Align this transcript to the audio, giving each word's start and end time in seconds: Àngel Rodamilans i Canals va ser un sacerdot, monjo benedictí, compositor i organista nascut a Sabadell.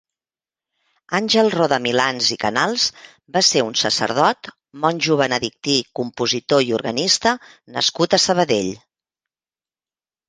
Àngel 1.17 1.49
Rodamilans 1.55 2.29
i 2.35 2.37
Canals 2.43 2.85
va 3.35 3.43
ser 3.49 3.63
un 3.65 3.77
sacerdot, 3.81 4.49
monjo 4.87 5.19
benedictí, 5.21 5.77
compositor 6.01 6.65
i 6.71 6.75
organista 6.81 7.35
nascut 7.77 8.17
a 8.17 8.23
Sabadell. 8.29 8.73